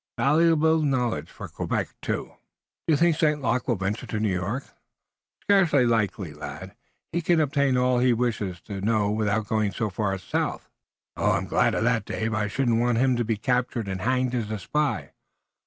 Valuable 0.17 0.81
knowledge 0.81 1.29
for 1.29 1.47
Quebec, 1.47 1.89
too." 2.01 2.29
"Do 2.87 2.93
you 2.93 2.97
think 2.97 3.15
St. 3.17 3.39
Luc 3.39 3.67
will 3.67 3.75
venture 3.75 4.07
to 4.07 4.19
New 4.19 4.33
York?" 4.33 4.63
"Scarce 5.43 5.73
likely, 5.73 6.33
lad. 6.33 6.75
He 7.11 7.21
can 7.21 7.39
obtain 7.39 7.77
about 7.77 7.85
all 7.85 7.99
he 7.99 8.11
wishes 8.11 8.61
to 8.61 8.81
know 8.81 9.11
without 9.11 9.47
going 9.47 9.71
so 9.71 9.91
far 9.91 10.17
south." 10.17 10.67
"I'm 11.15 11.45
glad 11.45 11.75
of 11.75 11.83
that, 11.83 12.05
Dave. 12.05 12.33
I 12.33 12.47
shouldn't 12.47 12.79
want 12.79 12.97
him 12.97 13.15
to 13.15 13.23
be 13.23 13.37
captured 13.37 13.87
and 13.87 14.01
hanged 14.01 14.33
as 14.33 14.49
a 14.49 14.57
spy." 14.57 15.11